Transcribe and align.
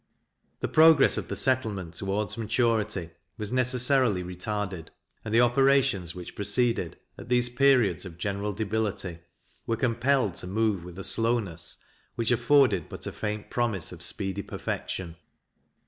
The 0.61 0.67
progress 0.67 1.19
of 1.19 1.27
the 1.27 1.35
settlement 1.35 1.93
towards 1.93 2.35
maturity 2.35 3.11
was 3.37 3.51
necessarily 3.51 4.23
retarded; 4.23 4.87
and 5.23 5.31
the 5.31 5.41
operations 5.41 6.15
which 6.15 6.33
proceeded, 6.33 6.97
at 7.19 7.29
these 7.29 7.49
periods 7.49 8.03
of 8.03 8.17
general 8.17 8.51
debility, 8.51 9.19
were 9.67 9.77
compelled 9.77 10.33
to 10.37 10.47
move 10.47 10.83
with 10.83 10.97
a 10.97 11.03
slowness 11.03 11.77
which 12.15 12.31
afforded 12.31 12.89
but 12.89 13.05
a 13.05 13.11
faint 13.11 13.51
promise 13.51 13.91
of 13.91 14.01
speedy 14.01 14.41
perfection. 14.41 15.17